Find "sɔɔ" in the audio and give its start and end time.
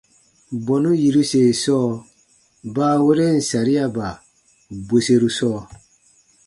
1.63-1.91, 5.37-5.59